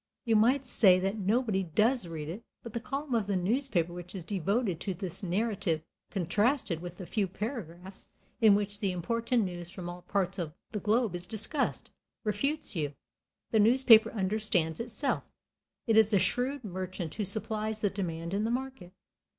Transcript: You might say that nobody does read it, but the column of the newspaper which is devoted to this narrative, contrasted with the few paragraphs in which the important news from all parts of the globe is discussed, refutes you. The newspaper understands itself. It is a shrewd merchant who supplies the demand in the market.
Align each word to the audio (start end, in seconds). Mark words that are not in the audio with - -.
You 0.25 0.35
might 0.35 0.65
say 0.65 0.97
that 0.99 1.19
nobody 1.19 1.61
does 1.61 2.07
read 2.07 2.27
it, 2.27 2.41
but 2.63 2.73
the 2.73 2.79
column 2.79 3.13
of 3.13 3.27
the 3.27 3.35
newspaper 3.35 3.93
which 3.93 4.15
is 4.15 4.23
devoted 4.23 4.79
to 4.79 4.95
this 4.95 5.21
narrative, 5.21 5.83
contrasted 6.09 6.79
with 6.81 6.97
the 6.97 7.05
few 7.05 7.27
paragraphs 7.27 8.07
in 8.41 8.55
which 8.55 8.79
the 8.79 8.89
important 8.91 9.43
news 9.43 9.69
from 9.69 9.89
all 9.91 10.01
parts 10.01 10.39
of 10.39 10.55
the 10.71 10.79
globe 10.79 11.13
is 11.13 11.27
discussed, 11.27 11.91
refutes 12.23 12.75
you. 12.75 12.95
The 13.51 13.59
newspaper 13.59 14.09
understands 14.11 14.79
itself. 14.79 15.23
It 15.85 15.95
is 15.97 16.13
a 16.13 16.17
shrewd 16.17 16.63
merchant 16.63 17.13
who 17.13 17.23
supplies 17.23 17.81
the 17.81 17.91
demand 17.91 18.33
in 18.33 18.43
the 18.43 18.49
market. 18.49 18.93